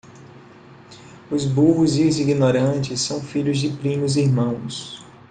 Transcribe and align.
Os 1.29 1.45
burros 1.45 1.95
e 1.95 2.05
os 2.07 2.17
ignorantes 2.17 3.01
são 3.01 3.21
filhos 3.21 3.59
de 3.59 3.69
primos 3.69 4.17
irmãos. 4.17 5.05